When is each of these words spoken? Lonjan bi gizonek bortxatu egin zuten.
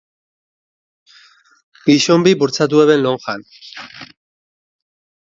Lonjan 1.11 1.85
bi 1.85 1.99
gizonek 1.99 2.39
bortxatu 2.41 2.83
egin 2.87 3.09
zuten. 3.13 3.49